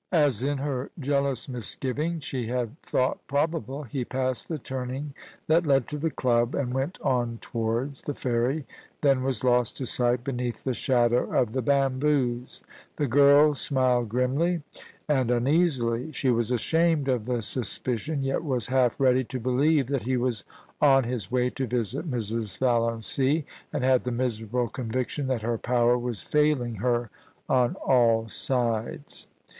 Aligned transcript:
As 0.17 0.41
in 0.41 0.57
her 0.57 0.89
jealous 0.99 1.47
misgivings 1.47 2.23
she 2.23 2.47
had 2.47 2.81
thought 2.81 3.19
probable, 3.27 3.83
he 3.83 4.03
passed 4.03 4.49
the 4.49 4.57
turning 4.57 5.13
that 5.45 5.67
led 5.67 5.87
to 5.89 5.99
the 5.99 6.09
club, 6.09 6.55
and 6.55 6.73
went 6.73 6.99
on 7.01 7.37
towards 7.39 8.01
the 8.01 8.15
ferry, 8.15 8.65
then 9.01 9.21
was 9.21 9.43
lost 9.43 9.77
to 9.77 9.85
sight 9.85 10.23
beneath 10.23 10.63
the 10.63 10.73
shadow 10.73 11.31
of 11.31 11.51
the 11.51 11.61
bamboos. 11.61 12.63
The 12.95 13.05
girl 13.05 13.53
smiled 13.53 14.09
grimly 14.09 14.53
and 14.53 14.63
FA 14.63 14.79
THER 14.79 15.13
AND 15.13 15.27
DA 15.27 15.33
UGHTER. 15.35 15.35
1 15.35 15.45
41 15.45 15.47
uneasily. 15.93 16.11
She 16.13 16.29
was 16.31 16.51
ashamed 16.51 17.07
of 17.07 17.25
the 17.25 17.43
suspicion, 17.43 18.23
yet 18.23 18.43
was 18.43 18.67
half 18.69 18.99
ready 18.99 19.23
to 19.25 19.39
believe 19.39 19.85
that 19.89 20.01
he 20.01 20.17
was 20.17 20.43
on 20.81 21.03
his 21.03 21.29
way 21.29 21.51
to 21.51 21.67
visit 21.67 22.09
Mrs. 22.09 22.57
Val 22.57 22.87
iancy, 22.89 23.43
and 23.71 23.83
had 23.83 24.03
the 24.05 24.11
miserable 24.11 24.67
conviction 24.67 25.27
that 25.27 25.43
her 25.43 25.59
power 25.59 25.95
was 25.95 26.23
failing 26.23 26.77
her 26.77 27.11
on 27.47 27.75
all 27.85 28.27
sides. 28.27 29.27